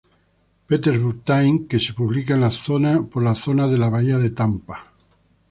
[0.65, 2.33] Petersburg Times", que se publica
[3.11, 4.91] por la zona de la Bahía de Tampa.